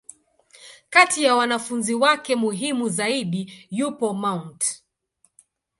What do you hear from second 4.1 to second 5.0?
Mt.